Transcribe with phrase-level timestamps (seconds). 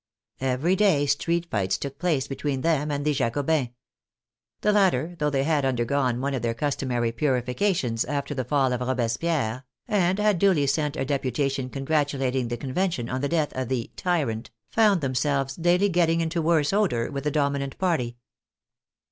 [0.39, 3.69] Every day street fights took place between them and the Jacobins.
[4.61, 8.73] The latter, though they had undergone one of their cus tomary purifications after the fall
[8.73, 13.69] of Robespierre, and had duly sent a deputation congratulating the Convention on the death of"
[13.69, 18.17] the tyrant," found themselves daily get ting into worse odor with the dominant party.